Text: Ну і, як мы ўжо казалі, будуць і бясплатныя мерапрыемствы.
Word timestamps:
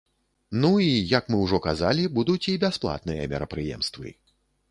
Ну 0.61 0.69
і, 0.83 0.87
як 1.17 1.27
мы 1.33 1.37
ўжо 1.43 1.59
казалі, 1.65 2.07
будуць 2.17 2.49
і 2.53 2.57
бясплатныя 2.65 3.27
мерапрыемствы. 3.35 4.17